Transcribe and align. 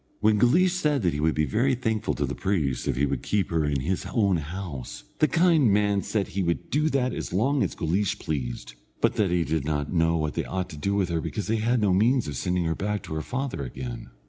When 0.19 0.39
Guleesh 0.39 0.71
said 0.73 1.03
that 1.03 1.13
he 1.13 1.19
would 1.19 1.35
be 1.35 1.45
very 1.45 1.75
thankful 1.75 2.15
to 2.15 2.25
the 2.25 2.33
priest 2.33 2.87
if 2.87 2.95
he 2.95 3.05
would 3.05 3.21
keep 3.21 3.51
her 3.51 3.63
in 3.63 3.81
his 3.81 4.07
own 4.11 4.37
house, 4.37 5.03
the 5.19 5.27
kind 5.27 5.71
man 5.71 6.01
said 6.01 6.29
he 6.29 6.41
would 6.41 6.71
do 6.71 6.89
that 6.89 7.13
as 7.13 7.31
long 7.31 7.61
as 7.61 7.75
Guleesh 7.75 8.17
pleased, 8.17 8.73
but 8.99 9.13
that 9.17 9.29
he 9.29 9.43
did 9.43 9.63
not 9.63 9.93
know 9.93 10.17
what 10.17 10.33
they 10.33 10.43
ought 10.45 10.71
to 10.71 10.75
do 10.77 10.95
with 10.95 11.09
her, 11.09 11.21
because 11.21 11.45
they 11.45 11.57
had 11.57 11.79
no 11.81 11.93
means 11.93 12.27
of 12.27 12.35
sending 12.35 12.63
her 12.65 12.73
back 12.73 13.03
to 13.03 13.13
her 13.13 13.21
father 13.21 13.63
again. 13.63 14.09